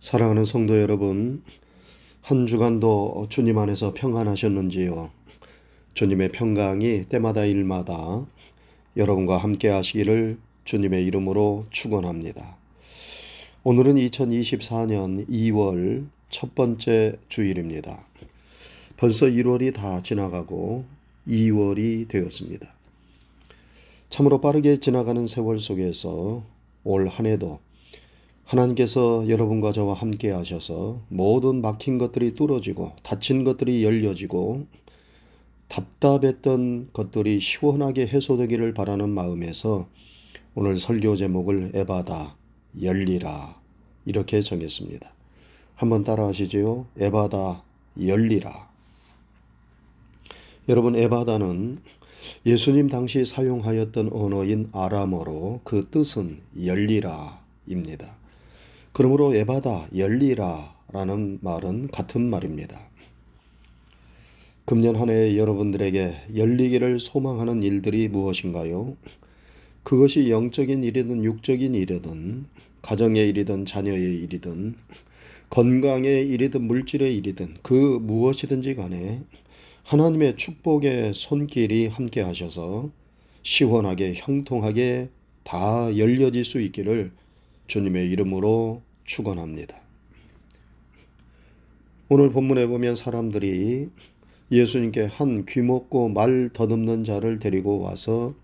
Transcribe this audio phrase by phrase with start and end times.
[0.00, 1.42] 사랑하는 성도 여러분,
[2.22, 5.10] 한 주간도 주님 안에서 평안하셨는지요?
[5.94, 8.24] 주님의 평강이 때마다 일마다
[8.96, 12.56] 여러분과 함께 하시기를 주님의 이름으로 축원합니다.
[13.64, 18.04] 오늘은 2024년 2월 첫 번째 주일입니다.
[18.96, 20.84] 벌써 1월이 다 지나가고
[21.26, 22.72] 2월이 되었습니다.
[24.10, 26.44] 참으로 빠르게 지나가는 세월 속에서
[26.84, 27.58] 올 한 해도
[28.48, 34.66] 하나님께서 여러분과 저와 함께 하셔서 모든 막힌 것들이 뚫어지고 닫힌 것들이 열려지고
[35.68, 39.86] 답답했던 것들이 시원하게 해소되기를 바라는 마음에서
[40.54, 42.36] 오늘 설교 제목을 에바다
[42.80, 43.54] 열리라
[44.06, 45.12] 이렇게 정했습니다.
[45.74, 46.86] 한번 따라 하시지요.
[46.98, 47.62] 에바다
[48.02, 48.66] 열리라.
[50.70, 51.80] 여러분 에바다는
[52.46, 58.16] 예수님 당시 사용하였던 언어인 아람어로 그 뜻은 열리라입니다.
[58.98, 62.80] 그러므로 에바다 열리라 라는 말은 같은 말입니다.
[64.64, 68.96] 금년 한 해 여러분들에게 열리기를 소망하는 일들이 무엇인가요?
[69.84, 72.46] 그것이 영적인 일이든 육적인 일이든
[72.82, 74.74] 가정의 일이든 자녀의 일이든
[75.48, 79.22] 건강의 일이든 물질의 일이든 그 무엇이든지 간에
[79.84, 82.90] 하나님의 축복의 손길이 함께 하셔서
[83.44, 85.10] 시원하게 형통하게
[85.44, 87.12] 다 열려질 수 있기를
[87.68, 89.80] 주님의 이름으로 축원합니다.
[92.10, 93.88] 오늘 본문에 보면 사람들이
[94.52, 98.34] 예수님께 한 귀먹고 말 더듬는 자를 데리고 와서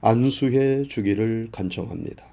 [0.00, 2.24] 안수해 주기를 간청합니다.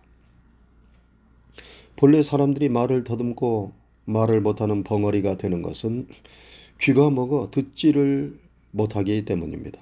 [1.96, 3.74] 본래 사람들이 말을 더듬고
[4.06, 6.08] 말을 못하는 벙어리가 되는 것은
[6.80, 8.38] 귀가 먹어 듣지를
[8.72, 9.82] 못하기 때문입니다.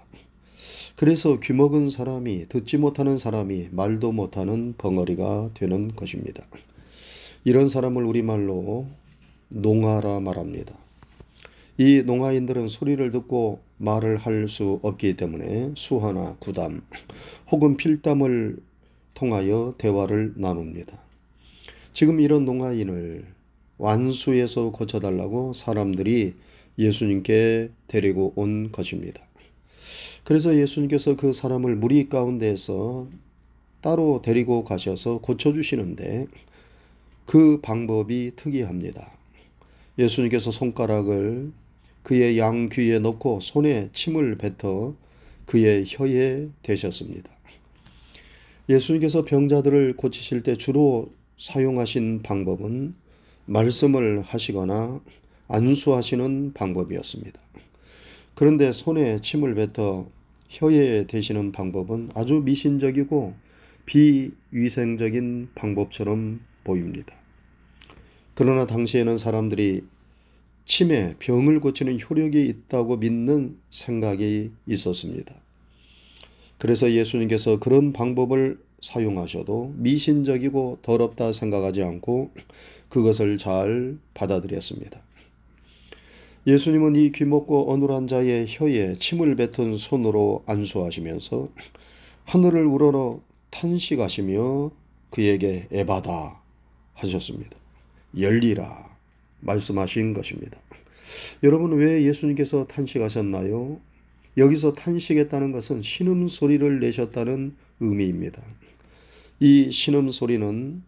[0.96, 6.46] 그래서 귀먹은 사람이 듣지 못하는 사람이 말도 못하는 벙어리가 되는 것입니다.
[7.44, 8.86] 이런 사람을 우리말로
[9.50, 10.76] 농아라 말합니다.
[11.78, 16.84] 이 농아인들은 소리를 듣고 말을 할 수 없기 때문에 수화나 구담
[17.52, 18.58] 혹은 필담을
[19.16, 21.00] 통하여 대화를 나눕니다.
[21.94, 23.26] 지금 이런 농아인을
[23.80, 26.36] 완수해서 고쳐달라고 사람들이
[26.78, 29.22] 예수님께 데리고 온 것입니다.
[30.24, 33.08] 그래서 예수님께서 그 사람을 무리 가운데에서
[33.82, 36.28] 따로 데리고 가셔서 고쳐주시는데
[37.26, 39.12] 그 방법이 특이합니다.
[39.98, 41.52] 예수님께서 손가락을
[42.04, 44.96] 그의 양 귀에 넣고 손에 침을 뱉어
[45.46, 47.30] 그의 혀에 대셨습니다.
[48.70, 52.96] 예수님께서 병자들을 고치실 때 주로 사용하신 방법은
[53.46, 55.02] 말씀을 하시거나
[55.48, 57.40] 안수하시는 방법이었습니다.
[58.34, 60.08] 그런데 손에 침을 뱉어
[60.48, 63.34] 혀에 대시는 방법은 아주 미신적이고
[63.86, 67.16] 비위생적인 방법처럼 보입니다.
[68.34, 69.84] 그러나 당시에는 사람들이
[70.66, 75.36] 침에 병을 고치는 효력이 있다고 믿는 생각이 있었습니다.
[76.58, 82.32] 그래서 예수님께서 그런 방법을 사용하셔도 미신적이고 더럽다 생각하지 않고
[82.90, 85.02] 그것을 잘 받아들였습니다.
[86.48, 91.50] 예수님은 이 귀먹고 어눌한 자의 혀에 침을 뱉은 손으로 안수하시면서
[92.26, 94.72] 하늘을 우러러 탄식하시며
[95.12, 96.41] 그에게 에바다
[97.02, 97.58] 하셨습니다.
[98.20, 98.90] 열리라
[99.42, 100.58] 말씀하신 것입니다.
[101.44, 103.80] 여러분 왜 예수님께서 탄식하셨나요?
[104.38, 108.42] 여기서 탄식했다는 것은 신음 소리를 내셨다는 의미입니다.
[109.40, 110.84] 이 신음 소리는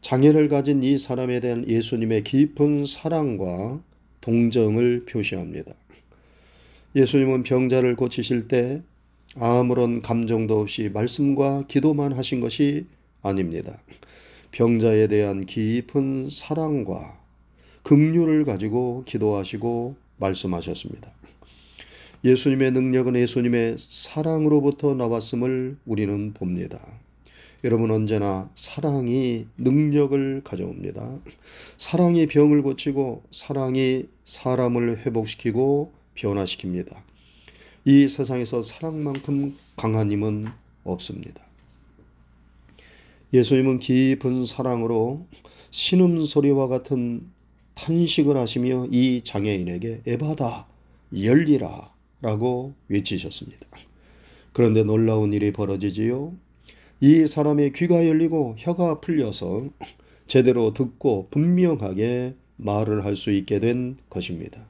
[0.00, 3.80] 장애를 가진 이 사람에 대한 예수님의 깊은 사랑과
[4.20, 5.72] 동정을 표시합니다.
[6.94, 8.82] 예수님은 병자를 고치실 때
[9.34, 12.86] 아무런 감정도 없이 말씀과 기도만 하신 것이
[13.22, 13.80] 아닙니다.
[14.50, 17.18] 병자에 대한 깊은 사랑과
[17.82, 21.10] 긍휼을 가지고 기도하시고 말씀하셨습니다.
[22.24, 26.80] 예수님의 능력은 예수님의 사랑으로부터 나왔음을 우리는 봅니다.
[27.64, 31.18] 여러분 언제나 사랑이 능력을 가져옵니다.
[31.76, 36.96] 사랑이 병을 고치고 사랑이 사람을 회복시키고 변화시킵니다.
[37.84, 40.46] 이 세상에서 사랑만큼 강한 힘은
[40.84, 41.47] 없습니다.
[43.32, 45.26] 예수님은 깊은 사랑으로
[45.70, 47.22] 신음 소리와 같은
[47.74, 50.66] 탄식을 하시며 이 장애인에게 에바다
[51.22, 53.66] 열리라 라고 외치셨습니다.
[54.52, 56.32] 그런데 놀라운 일이 벌어지지요.
[57.00, 59.68] 이 사람의 귀가 열리고 혀가 풀려서
[60.26, 64.66] 제대로 듣고 분명하게 말을 할 수 있게 된 것입니다.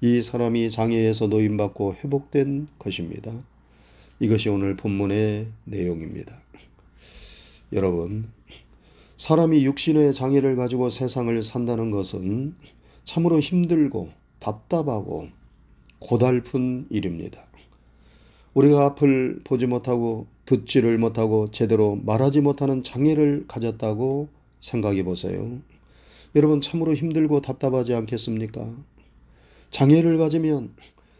[0.00, 3.32] 이 사람이 장애에서 노임받고 회복된 것입니다.
[4.20, 6.39] 이것이 오늘 본문의 내용입니다.
[7.72, 8.28] 여러분,
[9.16, 12.56] 사람이 육신의 장애를 가지고 세상을 산다는 것은
[13.04, 15.28] 참으로 힘들고 답답하고
[16.00, 17.44] 고달픈 일입니다.
[18.54, 24.28] 우리가 앞을 보지 못하고 듣지를 못하고 제대로 말하지 못하는 장애를 가졌다고
[24.58, 25.60] 생각해 보세요.
[26.34, 28.68] 여러분 참으로 힘들고 답답하지 않겠습니까?
[29.70, 30.74] 장애를 가지면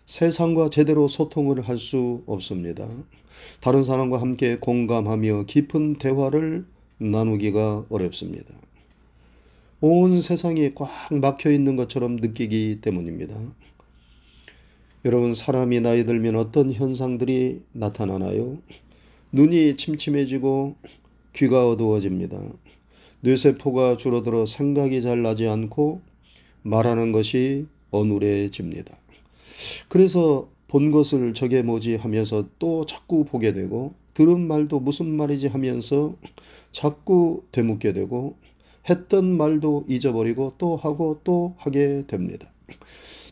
[0.06, 2.88] 세상과 제대로 소통을 할 수 없습니다.
[3.60, 6.64] 다른 사람과 함께 공감하며 깊은 대화를
[6.98, 8.54] 나누기가 어렵습니다.
[9.80, 13.34] 온 세상이 꽉 막혀 있는 것처럼 느끼기 때문입니다.
[15.06, 18.58] 여러분, 사람이 나이 들면 어떤 현상들이 나타나나요?
[19.32, 20.76] 눈이 침침해지고
[21.34, 22.38] 귀가 어두워집니다.
[23.20, 26.02] 뇌세포가 줄어들어 생각이 잘 나지 않고
[26.62, 28.96] 말하는 것이 어눌해집니다.
[29.88, 36.14] 그래서 본 것을 저게 뭐지 하면서 또 자꾸 보게 되고 들은 말도 무슨 말이지 하면서
[36.70, 38.36] 자꾸 되묻게 되고
[38.88, 42.48] 했던 말도 잊어버리고 또 하고 또 하게 됩니다.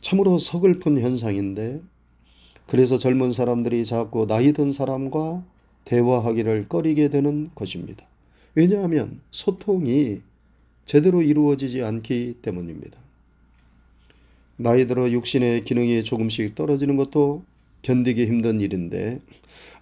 [0.01, 1.81] 참으로 서글픈 현상인데
[2.67, 5.45] 그래서 젊은 사람들이 자꾸 나이 든 사람과
[5.85, 8.05] 대화하기를 꺼리게 되는 것입니다.
[8.57, 10.23] 왜냐하면 소통이
[10.87, 12.99] 제대로 이루어지지 않기 때문입니다.
[14.61, 17.45] 나이 들어 육신의 기능이 조금씩 떨어지는 것도
[17.83, 19.21] 견디기 힘든 일인데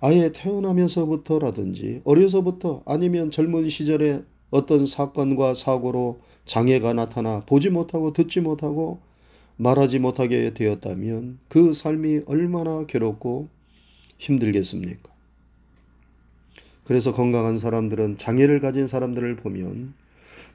[0.00, 9.00] 아예 태어나면서부터라든지 어려서부터 아니면 젊은 시절에 어떤 사건과 사고로 장애가 나타나 보지 못하고 듣지 못하고
[9.56, 13.48] 말하지 못하게 되었다면 그 삶이 얼마나 괴롭고
[14.18, 15.10] 힘들겠습니까?
[16.84, 19.94] 그래서 건강한 사람들은 장애를 가진 사람들을 보면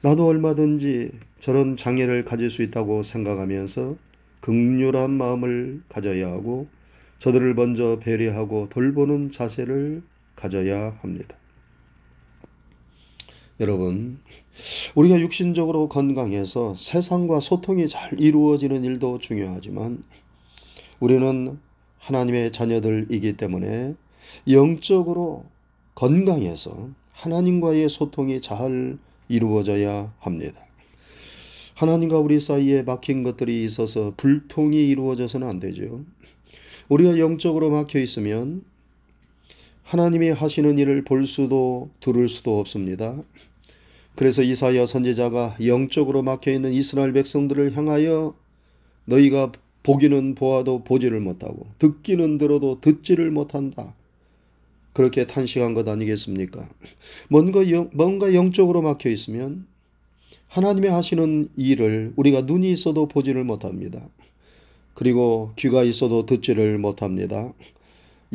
[0.00, 1.10] 나도 얼마든지
[1.40, 3.96] 저런 장애를 가질 수 있다고 생각하면서
[4.42, 6.68] 극률한 마음을 가져야 하고
[7.20, 10.02] 저들을 먼저 배려하고 돌보는 자세를
[10.36, 11.36] 가져야 합니다.
[13.60, 14.18] 여러분,
[14.96, 20.02] 우리가 육신적으로 건강해서 세상과 소통이 잘 이루어지는 일도 중요하지만
[20.98, 21.58] 우리는
[21.98, 23.94] 하나님의 자녀들이기 때문에
[24.50, 25.44] 영적으로
[25.94, 28.98] 건강해서 하나님과의 소통이 잘
[29.28, 30.60] 이루어져야 합니다.
[31.74, 36.04] 하나님과 우리 사이에 막힌 것들이 있어서 불통이 이루어져서는 안 되죠.
[36.88, 38.64] 우리가 영적으로 막혀 있으면
[39.82, 43.22] 하나님이 하시는 일을 볼 수도 들을 수도 없습니다.
[44.14, 48.34] 그래서 이사야 선지자가 영적으로 막혀 있는 이스라엘 백성들을 향하여
[49.06, 49.52] 너희가
[49.82, 53.94] 보기는 보아도 보지를 못하고 듣기는 들어도 듣지를 못한다.
[54.92, 56.68] 그렇게 탄식한 것 아니겠습니까?
[57.28, 59.66] 뭔가, 영, 뭔가 영적으로 막혀 있으면
[60.52, 64.06] 하나님의 하시는 일을 우리가 눈이 있어도 보지를 못합니다.
[64.92, 67.54] 그리고 귀가 있어도 듣지를 못합니다.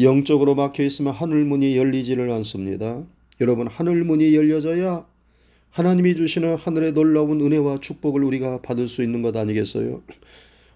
[0.02, 3.04] 영적으로 막혀 있으면 하늘 문이 열리지를 않습니다.
[3.40, 5.06] 여러분, 하늘 문이 열려져야
[5.70, 10.02] 하나님이 주시는 하늘의 놀라운 은혜와 축복을 우리가 받을 수 있는 것 아니겠어요?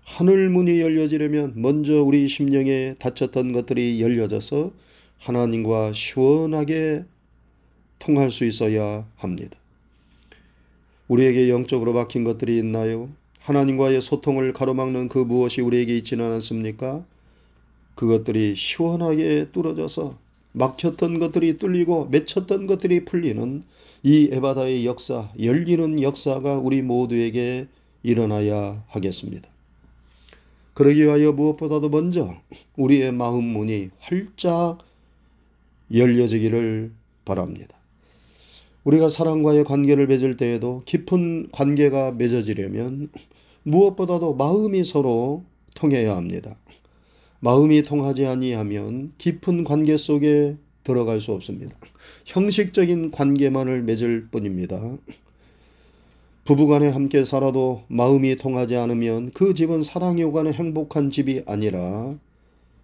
[0.04, 4.74] 하늘 문이 열려지려면 먼저 우리 심령에 닫혔던 것들이 열려져서
[5.18, 7.06] 하나님과 시원하게
[7.98, 9.61] 통할 수 있어야 합니다.
[11.12, 13.10] 우리에게 영적으로 막힌 것들이 있나요?
[13.42, 17.04] 하나님과의 소통을 가로막는 그 무엇이 우리에게 있지는 않습니까?
[17.96, 20.18] 그것들이 시원하게 뚫어져서
[20.54, 23.63] 막혔던 것들이 뚫리고 맺혔던 것들이 풀리는
[24.04, 27.68] 이 에바다의 역사, 열리는 역사가 우리 모두에게
[28.04, 29.50] 일어나야 하겠습니다.
[30.74, 32.35] 그러기 위하여 무엇보다도 먼저
[32.78, 34.78] 우리의 마음 문이 활짝
[35.94, 36.92] 열려지기를
[37.26, 37.81] 바랍니다.
[38.83, 43.09] 우리가 사람과의 관계를 맺을 때에도 깊은 관계가 맺어지려면
[43.64, 45.44] 무엇보다도 마음이 서로
[45.76, 46.56] 통해야 합니다.
[47.40, 51.76] 마음이 통하지 아니하면 깊은 관계 속에 들어갈 수 없습니다.
[52.26, 54.97] 형식적인 관계만을 맺을 뿐입니다.
[56.45, 62.16] 부부간에 함께 살아도 마음이 통하지 않으면 그 집은 사랑이 오가는 행복한 집이 아니라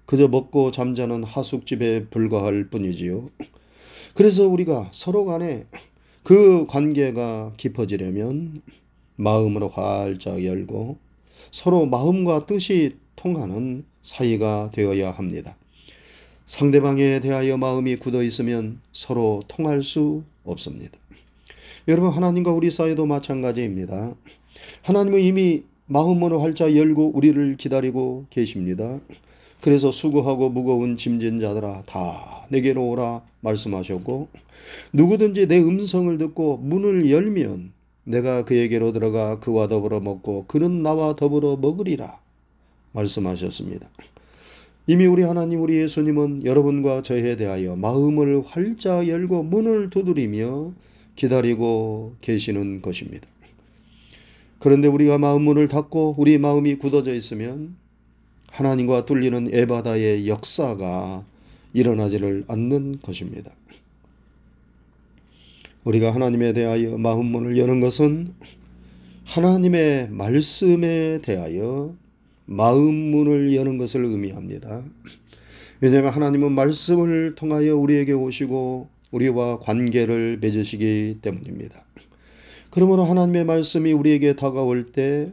[0.05, 3.29] 그저 먹고 잠자는 하숙집에 불과할 뿐이지요.
[4.17, 5.67] 그래서 우리가 서로 간에
[6.23, 8.63] 그 관계가 깊어지려면
[9.15, 10.97] 마음으로 활짝 열고
[11.51, 15.55] 서로 마음과 뜻이 통하는 사이가 되어야 합니다.
[16.47, 20.97] 상대방에 대하여 마음이 굳어 있으면 서로 통할 수 없습니다.
[21.87, 24.15] 여러분, 하나님과 우리 사이도 마찬가지입니다.
[24.81, 28.99] 하나님은 이미 마음으로 활짝 열고 우리를 기다리고 계십니다.
[29.61, 34.27] 그래서 수고하고 무거운 짐진 자들아 다 내게로 오라 말씀하셨고
[34.93, 37.71] 누구든지 내 음성을 듣고 문을 열면
[38.03, 42.19] 내가 그에게로 들어가 그와 더불어 먹고 그는 나와 더불어 먹으리라
[42.93, 43.87] 말씀하셨습니다.
[44.89, 50.71] 이미 우리 하나님 우리 예수님은 여러분과 저에 대하여 마음을 활짝 열고 문을 두드리며
[51.17, 53.27] 기다리고 계시는 것입니다.
[54.59, 57.75] 그런데 우리가 마음 문을 닫고 우리 마음이 굳어져 있으면
[58.51, 61.23] 하나님과 뚫리는 에바다의 역사가
[61.73, 63.51] 일어나지를 않는 것입니다.
[65.83, 68.33] 우리가 하나님에 대하여 마음 문을 여는 것은
[69.25, 71.95] 하나님의 말씀에 대하여
[72.45, 74.83] 마음 문을 여는 것을 의미합니다.
[75.79, 81.83] 왜냐하면 하나님은 말씀을 통하여 우리에게 오시고 우리와 관계를 맺으시기 때문입니다.
[82.69, 85.31] 그러므로 하나님의 말씀이 우리에게 다가올 때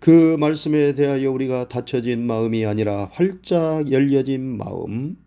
[0.00, 5.18] 그 말씀에 대하여 우리가 닫혀진 마음이 아니라 활짝 열려진 마음,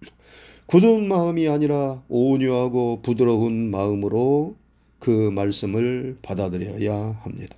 [0.66, 4.56] 굳은 마음이 아니라 온유하고 부드러운 마음으로
[4.98, 7.56] 그 말씀을 받아들여야 합니다.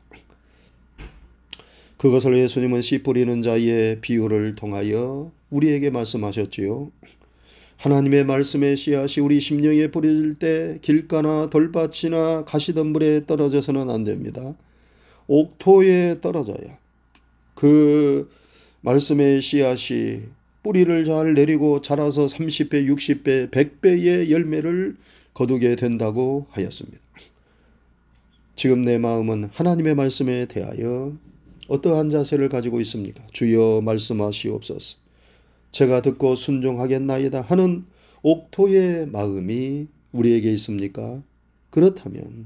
[1.98, 6.92] 그것을 예수님은 씨 뿌리는 자의 비유를 통하여 우리에게 말씀하셨지요.
[7.78, 14.54] 하나님의 말씀의 씨앗이 우리 심령에 뿌려질 때 길가나 돌밭이나 가시덤불에 떨어져서는 안 됩니다.
[15.28, 16.78] 옥토에 떨어져야
[17.66, 18.30] 그
[18.82, 20.22] 말씀의 씨앗이
[20.62, 24.96] 뿌리를 잘 내리고 자라서 30배, 60배, 100배의 열매를
[25.34, 27.00] 거두게 된다고 하였습니다.
[28.56, 31.14] 지금 내 마음은 하나님의 말씀에 대하여
[31.68, 33.24] 어떠한 자세를 가지고 있습니까?
[33.34, 34.98] 주여 말씀하시옵소서.
[35.72, 37.86] 제가 듣고 순종하겠나이다 하는
[38.22, 41.20] 옥토의 마음이 우리에게 있습니까?
[41.72, 42.46] 그렇다면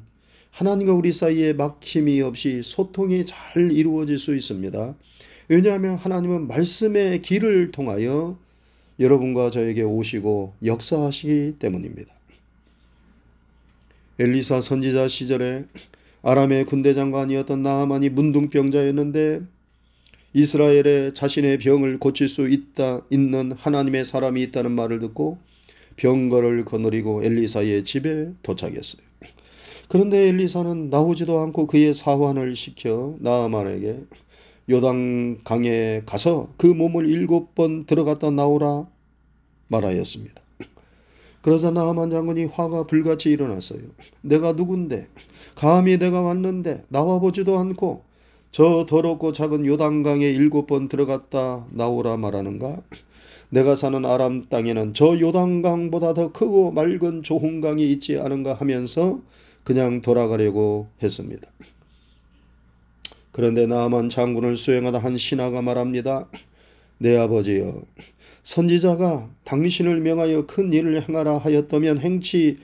[0.51, 4.96] 하나님과 우리 사이에 막힘이 없이 소통이 잘 이루어질 수 있습니다.
[5.48, 8.38] 왜냐하면 하나님은 말씀의 길을 통하여
[9.00, 12.13] 여러분과 저에게 오시고 역사하시기 때문입니다.
[14.20, 15.65] 엘리사 선지자 시절에
[16.22, 19.41] 아람의 군대 장관이었던 나아만이 문둥병자였는데
[20.34, 25.39] 이스라엘에 자신의 병을 고칠 수 있다 있는 하나님의 사람이 있다는 말을 듣고
[25.96, 29.09] 병거를 거느리고 엘리사의 집에 도착했어요.
[29.89, 34.03] 그런데 엘리사는 나오지도 않고 그의 사환을 시켜 나아만에게
[34.69, 38.88] 요당 강에 가서 그 몸을 일곱 번 들어갔다 나오라
[39.67, 40.41] 말하였습니다.
[41.41, 43.79] 그러자 나아만 장군이 화가 불같이 일어났어요.
[44.22, 45.08] 내가 누군데
[45.55, 48.03] 감히 내가 왔는데 나와보지도 않고
[48.51, 52.77] 저 더럽고 작은 요단강에 일곱 번 들어갔다 나오라 말하는가?
[53.50, 59.19] 내가 사는 아람 땅에는 저 요단강보다 더 크고 맑은 좋은 강이 있지 않은가 하면서
[59.69, 61.47] 그냥 돌아가려고 했습니다.
[63.31, 66.27] 그런데 나만 장군을 수행하다 한 신하가 말합니다.
[66.97, 67.83] 내 아버지여,
[68.41, 72.57] 선지자가 당신을 명하여 큰 일을 행하라 하였다면 행치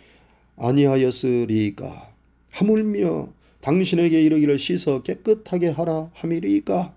[0.57, 2.12] 아니하였으리까.
[2.50, 3.29] 하물며
[3.62, 6.91] 당신에게 이르기를 씻어 깨끗하게 하라 함이리까.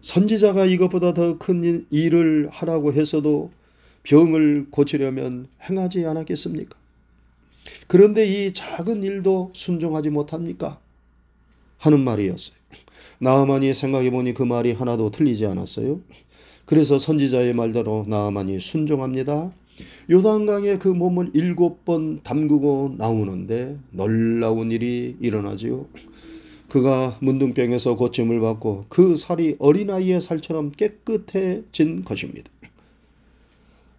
[0.00, 3.50] 선지자가 이것보다 더 큰 일을 하라고 해서도
[4.04, 6.81] 병을 고치려면 행하지 않았겠습니까?
[7.86, 10.80] 그런데 이 작은 일도 순종하지 못합니까?
[11.78, 12.56] 하는 말이었어요.
[13.18, 16.00] 나아만이 생각해 보니 그 말이 하나도 틀리지 않았어요.
[16.64, 19.52] 그래서 선지자의 말대로 나아만이 순종합니다.
[20.10, 25.86] 요단강에 그 몸을 일곱 번 담그고 나오는데 놀라운 일이 일어나지요.
[26.68, 32.50] 그가 문둥병에서 고침을 받고 그 살이 어린아이의 살처럼 깨끗해진 것입니다.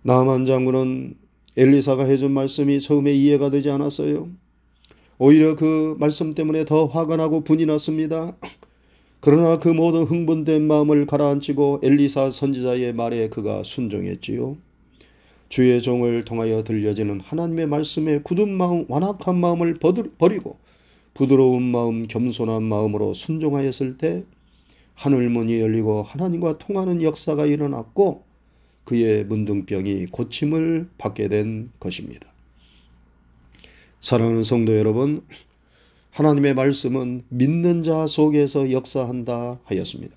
[0.02, 1.16] 나만 장군은
[1.56, 4.30] 엘리사가 해준 말씀이 처음에 이해가 되지 않았어요.
[5.20, 8.36] 오히려 그 말씀 때문에 더 화가 나고 분이 났습니다.
[9.20, 14.58] 그러나 그 모든 흥분된 마음을 가라앉히고 엘리사 선지자의 말에 그가 순종했지요.
[15.48, 19.78] 주의 종을 통하여 들려지는 하나님의 말씀에 굳은 마음, 완악한 마음을
[20.18, 20.58] 버리고
[21.14, 24.24] 부드러운 마음, 겸손한 마음으로 순종하였을 때
[24.96, 28.24] 하늘 문이 열리고 하나님과 통하는 역사가 일어났고
[28.86, 32.28] 그의 문둥병이 고침을 받게 된 것입니다.
[34.02, 35.24] 사랑하는 성도 여러분,
[36.12, 40.16] 하나님의 말씀은 믿는 자 속에서 역사한다 하였습니다.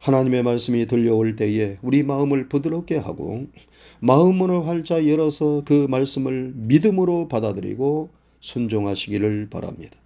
[0.00, 3.46] 하나님의 말씀이 들려올 때에 우리 마음을 부드럽게 하고
[4.00, 8.10] 마음문을 활짝 열어서 그 말씀을 믿음으로 받아들이고
[8.40, 9.96] 순종하시기를 바랍니다.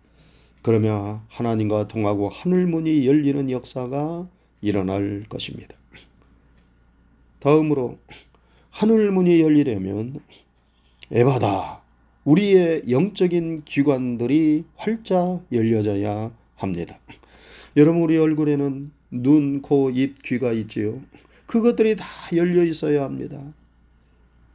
[0.62, 4.28] 그러면 하나님과 통하고 하늘문이 열리는 역사가
[4.60, 5.77] 일어날 것입니다.
[7.40, 7.98] 다음으로
[8.70, 10.20] 하늘 문이 열리려면
[11.10, 11.82] 에바다
[12.24, 16.98] 우리의 영적인 기관들이 활짝 열려져야 합니다.
[17.76, 21.00] 여러분 우리 얼굴에는 눈, 코, 입, 귀가 있지요.
[21.46, 23.40] 그것들이 다 열려 있어야 합니다.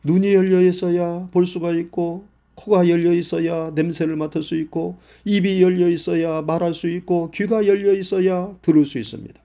[0.04, 2.26] 눈이 열려 있어야 볼 수가 있고
[2.56, 7.94] 코가 열려 있어야 냄새를 맡을 수 있고 입이 열려 있어야 말할 수 있고 귀가 열려
[7.94, 9.42] 있어야 들을 수 있습니다.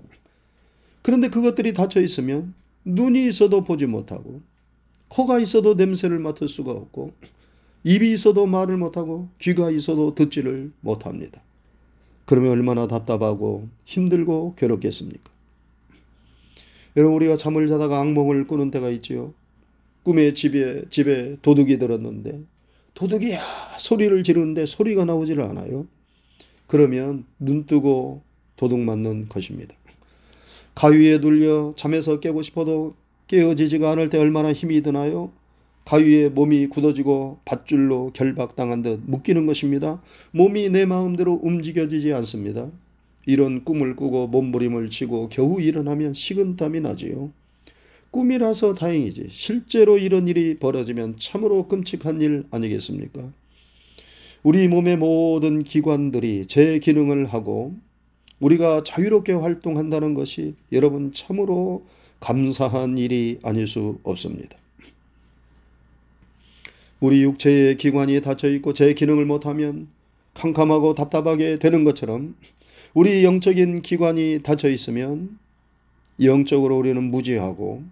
[1.00, 2.52] 그런데 그것들이 닫혀 있으면
[2.88, 4.40] 눈이 있어도 보지 못하고
[5.08, 7.12] 코가 있어도 냄새를 맡을 수가 없고
[7.84, 11.40] 입이 있어도 말을 못하고 귀가 있어도 듣지를 못합니다.
[12.24, 15.30] 그러면 얼마나 답답하고 힘들고 괴롭겠습니까?
[16.96, 19.32] 여러분 우리가 잠을 자다가 악몽을 꾸는 때가 있지요.
[20.02, 22.40] 꿈에 집에 집에 도둑이 들었는데
[22.94, 23.40] 도둑이야
[23.78, 25.86] 소리를 지르는데 소리가 나오지를 않아요.
[26.66, 28.22] 그러면 눈 뜨고
[28.56, 29.74] 도둑 맞는 것입니다.
[30.78, 32.94] 가위에 눌려 잠에서 깨고 싶어도
[33.26, 35.32] 깨어지지가 않을 때 얼마나 힘이 드나요?
[35.84, 40.00] 가위에 몸이 굳어지고 밧줄로 결박당한 듯 묶이는 것입니다.
[40.30, 42.70] 몸이 내 마음대로 움직여지지 않습니다.
[43.26, 47.32] 이런 꿈을 꾸고 몸부림을 치고 겨우 일어나면 식은땀이 나지요.
[48.12, 49.30] 꿈이라서 다행이지.
[49.32, 53.32] 실제로 이런 일이 벌어지면 참으로 끔찍한 일 아니겠습니까?
[54.44, 57.74] 우리 몸의 모든 기관들이 제 기능을 하고
[58.40, 61.84] 우리가 자유롭게 활동한다는 것이 여러분 참으로
[62.20, 64.56] 감사한 일이 아닐 수 없습니다.
[67.00, 69.88] 우리 육체의 기관이 닫혀 있고 제 기능을 못하면
[70.34, 72.34] 캄캄하고 답답하게 되는 것처럼
[72.94, 75.38] 우리 영적인 기관이 닫혀 있으면
[76.20, 77.82] 영적으로 우리는 무지하고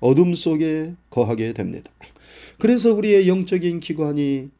[0.00, 1.90] 어둠 속에 거하게 됩니다.
[2.58, 4.50] 그래서 우리의 영적인 기관이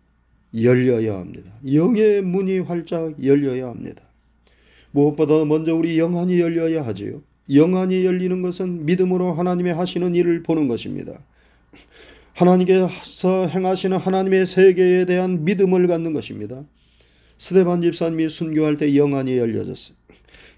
[0.61, 1.53] 열려야 합니다.
[1.73, 4.03] 영의 문이 활짝 열려야 합니다.
[4.97, 7.21] 무엇보다 먼저 우리 영안이 열려야 하지요.
[7.53, 11.21] 영안이 열리는 것은 믿음으로 하나님의 하시는 일을 보는 것입니다.
[12.33, 16.65] 하나님께서 행하시는 하나님의 세계에 대한 믿음을 갖는 것입니다.
[17.37, 19.97] 스테반 집사님이 순교할 때 영안이 열려졌어요.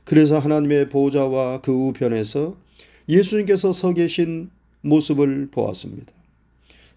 [0.05, 2.57] 그래서 하나님의 보좌와 그 우편에서
[3.09, 4.51] 예수님께서 서 계신
[4.83, 6.13] 모습을 보았습니다.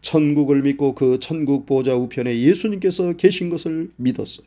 [0.01, 4.45] 천국을 믿고 그 천국 보좌 우편에 예수님께서 계신 것을 믿었어요.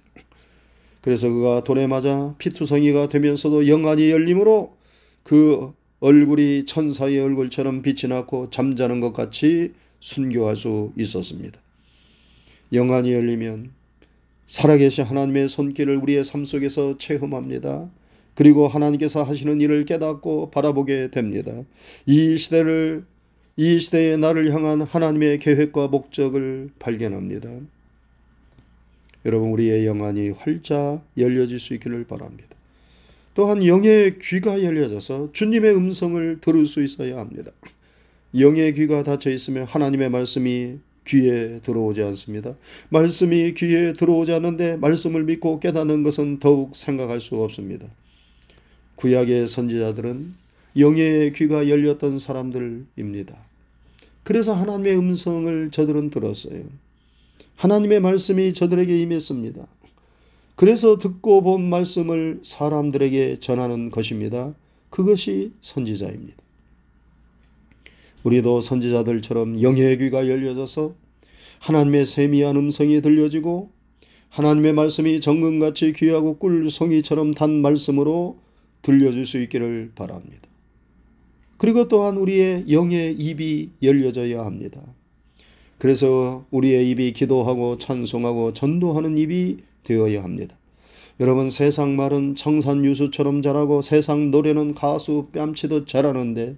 [1.05, 4.75] 그래서 그가 돌에 맞아 피투성이가 되면서도 영안이 열림으로
[5.23, 11.61] 그 얼굴이 천사의 얼굴처럼 빛이 나고 잠자는 것 같이 순교할 수 있었습니다.
[12.73, 13.73] 영안이 열리면
[14.47, 17.91] 살아계신 하나님의 손길을 우리의 삶 속에서 체험합니다.
[18.35, 21.53] 그리고 하나님께서 하시는 일을 깨닫고 바라보게 됩니다.
[22.07, 23.05] 이 시대를
[23.59, 27.51] 이 시대의 나를 향한 하나님의 계획과 목적을 발견합니다.
[29.25, 32.49] 여러분 우리의 영안이 활짝 열려질 수 있기를 바랍니다.
[33.35, 37.51] 또한 영의 귀가 열려져서 주님의 음성을 들을 수 있어야 합니다.
[38.39, 42.55] 영의 귀가 닫혀 있으면 하나님의 말씀이 귀에 들어오지 않습니다.
[42.89, 47.87] 말씀이 귀에 들어오지 않는데 말씀을 믿고 깨닫는 것은 더욱 생각할 수 없습니다.
[48.97, 50.35] 구약의 선지자들은
[50.79, 53.37] 영의 귀가 열렸던 사람들입니다.
[54.23, 56.65] 그래서 하나님의 음성을 저들은 들었어요.
[57.57, 59.67] 하나님의 말씀이 저들에게 임했습니다.
[60.57, 64.55] 그래서 듣고 본 말씀을 사람들에게 전하는 것입니다.
[64.91, 66.37] 그것이 선지자입니다.
[68.23, 70.95] 우리도 선지자들처럼 영의 귀가 열려져서
[71.59, 73.71] 하나님의 세미한 음성이 들려지고
[74.31, 78.39] 하나님의 말씀이 정금같이 귀하고 꿀송이처럼 단 말씀으로
[78.83, 80.49] 들려줄 수 있기를 바랍니다.
[81.57, 84.81] 그리고 또한 우리의 영의 입이 열려져야 합니다.
[85.85, 90.57] 그래서 우리의 입이 기도하고 찬송하고 전도하는 입이 되어야 합니다.
[91.21, 96.57] 여러분 세상 말은 청산유수처럼 자라고 세상 노래는 가수 뺨치듯 자라는데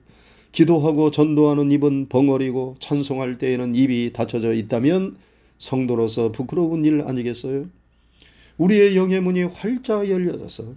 [0.53, 5.17] 기도하고 전도하는 입은 벙어리고 찬송할 때에는 입이 닫혀져 있다면
[5.59, 7.67] 성도로서 부끄러운 일 아니겠어요?
[8.59, 10.75] 우리의 영의 문이 활짝 열려져서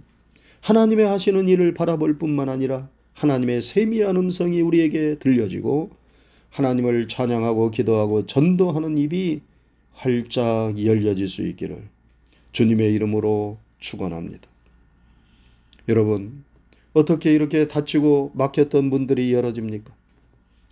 [0.60, 5.99] 하나님의 하시는 일을 바라볼 뿐만 아니라 하나님의 세미한 음성이 우리에게 들려지고
[6.50, 9.40] 하나님을 찬양하고 기도하고 전도하는 입이
[9.92, 11.82] 활짝 열려질 수 있기를
[12.52, 14.48] 주님의 이름으로 축원합니다.
[15.88, 16.44] 여러분
[16.92, 19.94] 어떻게 이렇게 닫히고 막혔던 문들이 열어집니까?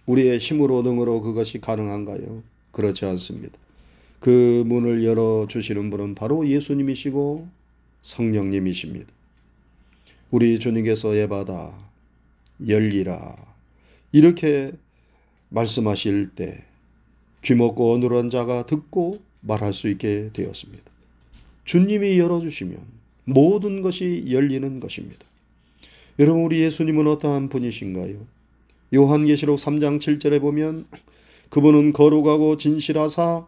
[0.07, 2.43] 우리의 힘으로 능으로 그것이 가능한가요?
[2.73, 3.57] 그렇지 않습니다.
[4.21, 7.49] 그 문을 열어 주시는 분은 바로 예수님이시고
[8.03, 9.07] 성령님이십니다.
[10.31, 11.73] 우리 주님께서 예바다
[12.67, 13.37] 열리라
[14.13, 14.73] 이렇게
[15.51, 16.65] 말씀하실 때
[17.45, 20.85] 귀먹고 어눌한 자가 듣고 말할 수 있게 되었습니다.
[21.65, 22.79] 주님이 열어주시면
[23.25, 25.25] 모든 것이 열리는 것입니다.
[26.19, 28.27] 여러분 우리 예수님은 어떠한 분이신가요?
[28.95, 30.87] 요한계시록 3장 7절에 보면
[31.51, 33.47] 그분은 거룩하고 진실하사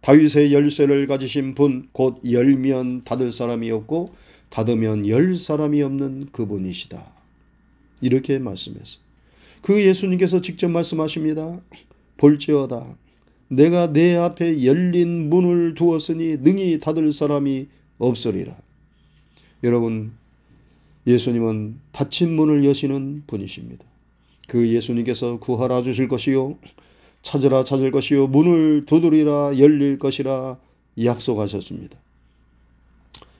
[0.00, 4.14] 다윗의 열쇠를 가지신 분 곧 열면 닫을 사람이 없고
[4.50, 7.04] 닫으면 열 사람이 없는 그분이시다.
[8.00, 9.07] 이렇게 말씀했어요.
[9.62, 11.60] 그 예수님께서 직접 말씀하십니다.
[12.16, 12.96] 볼지어다.
[13.48, 17.68] 내가 내 앞에 열린 문을 두었으니 능히 닫을 사람이
[17.98, 18.56] 없으리라.
[19.64, 20.12] 여러분,
[21.06, 23.84] 예수님은 닫힌 문을 여시는 분이십니다.
[24.46, 26.58] 그 예수님께서 구하라 주실 것이요.
[27.22, 30.58] 찾으라 찾을 것이요 문을 두드리라 열릴 것이라
[31.02, 31.98] 약속하셨습니다.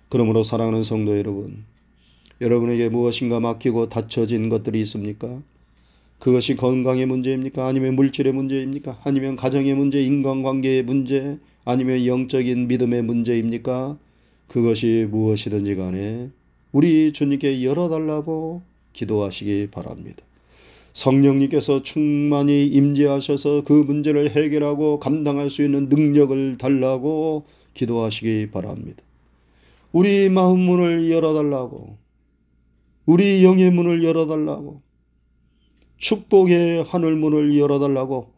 [0.08, 1.64] 그러므로 사랑하는 성도 여러분,
[2.40, 5.42] 여러분에게 무엇인가 막히고 닫혀진 것들이 있습니까?
[6.18, 7.66] 그것이 건강의 문제입니까?
[7.66, 9.00] 아니면 물질의 문제입니까?
[9.04, 13.96] 아니면 가정의 문제, 인간관계의 문제, 아니면 영적인 믿음의 문제입니까?
[14.48, 16.30] 그것이 무엇이든지 간에
[16.72, 20.22] 우리 주님께 열어달라고 기도하시기 바랍니다.
[20.92, 29.02] 성령님께서 충만히 임재하셔서 그 문제를 해결하고 감당할 수 있는 능력을 달라고 기도하시기 바랍니다.
[29.92, 31.96] 우리 마음 문을 열어달라고,
[33.06, 34.82] 우리 영의 문을 열어달라고,
[35.98, 38.32] 축복의 하늘 문을 열어달라고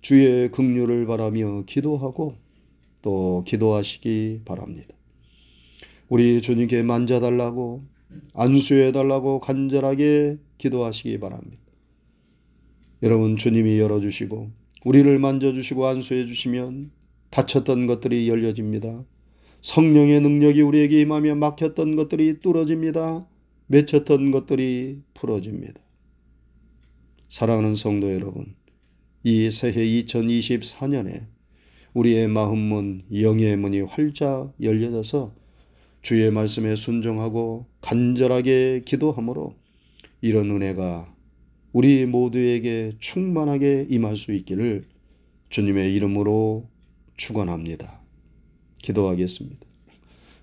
[0.00, 2.34] 주의 긍휼을 바라며 기도하고
[3.02, 4.94] 또 기도하시기 바랍니다.
[6.08, 7.84] 우리 주님께 만져달라고
[8.32, 11.62] 안수해달라고 간절하게 기도하시기 바랍니다.
[13.02, 14.50] 여러분 주님이 열어주시고
[14.86, 16.90] 우리를 만져주시고 안수해 주시면
[17.28, 19.04] 닫혔던 것들이 열려집니다.
[19.60, 23.26] 성령의 능력이 우리에게 임하며 막혔던 것들이 뚫어집니다.
[23.66, 25.83] 맺혔던 것들이 풀어집니다.
[27.34, 28.54] 사랑하는 성도 여러분,
[29.24, 31.26] 이 새해 2024년에
[31.92, 35.34] 우리의 마음문, 영의 문이 활짝 열려져서
[36.00, 39.56] 주의 말씀에 순종하고 간절하게 기도함으로
[40.20, 41.12] 이런 은혜가
[41.72, 44.84] 우리 모두에게 충만하게 임할 수 있기를
[45.48, 46.68] 주님의 이름으로
[47.16, 48.00] 축원합니다.
[48.78, 49.66] 기도하겠습니다.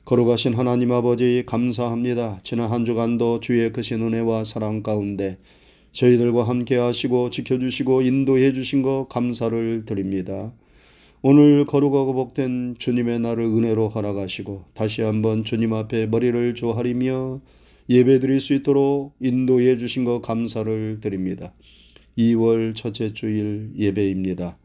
[0.03, 2.41] 걸어가신 하나님 아버지 감사합니다.
[2.43, 5.37] 지난 한 주간도 주의 크신 은혜와 사랑 가운데
[5.91, 10.53] 저희들과 함께 하시고 지켜주시고 인도해 주신 것 감사를 드립니다.
[11.21, 17.41] 오늘 거룩하고 복된 주님의 날을 은혜로 허락하시고 다시 한번 주님 앞에 머리를 조아리며
[17.89, 21.53] 예배 드릴 수 있도록 인도해 주신 것 감사를 드립니다.
[22.17, 24.57] 2월 첫째 주일 예배입니다.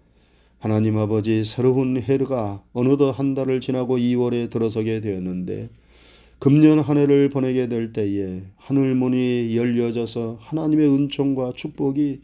[0.58, 5.68] 하나님 아버지 새로운 해가 어느덧 한 달을 지나고 2월에 들어서게 되었는데
[6.38, 12.20] 금년 한 해를 보내게 될 때에 하늘 문이 열려져서 하나님의 은총과 축복이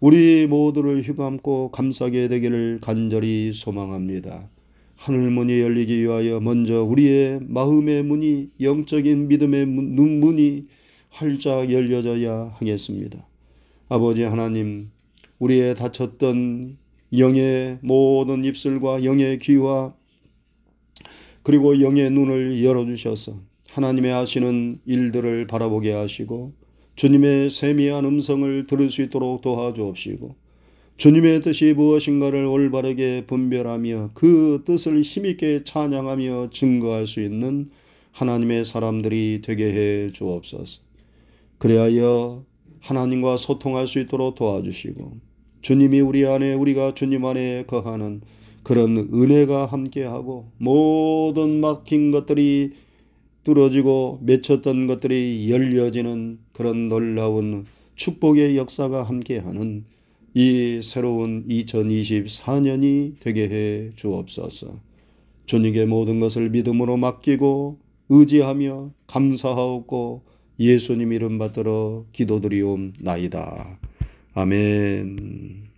[0.00, 4.48] 우리 모두를 휘감고 감싸게 되기를 간절히 소망합니다.
[4.96, 10.66] 하늘 문이 열리기 위하여 먼저 우리의 마음의 문이 영적인 믿음의 눈문이
[11.10, 13.26] 활짝 열려져야 하겠습니다.
[13.90, 14.90] 아버지 하나님,
[15.38, 16.78] 우리의 닫혔던
[17.18, 19.94] 영의 모든 입술과 영의 귀와
[21.42, 26.52] 그리고 영의 눈을 열어주셔서 하나님의 하시는 일들을 바라보게 하시고
[26.96, 30.34] 주님의 세미한 음성을 들을 수 있도록 도와주옵시고
[30.96, 37.70] 주님의 뜻이 무엇인가를 올바르게 분별하며 그 뜻을 힘있게 찬양하며 증거할 수 있는
[38.12, 40.82] 하나님의 사람들이 되게 해 주옵소서.
[41.58, 42.44] 그리하여
[42.80, 45.12] 하나님과 소통할 수 있도록 도와주시고
[45.62, 48.20] 주님이 우리 안에 우리가 주님 안에 거하는
[48.62, 52.72] 그런 은혜가 함께하고 모든 막힌 것들이
[53.44, 59.84] 뚫어지고 맺혔던 것들이 열려지는 그런 놀라운 축복의 역사가 함께하는
[60.34, 64.80] 이 새로운 2024년이 되게 해 주옵소서.
[65.46, 70.22] 주님께 모든 것을 믿음으로 맡기고 의지하며 감사하옵고
[70.60, 73.78] 예수님 이름 받들어 기도드리옵나이다.
[74.34, 75.69] 아멘.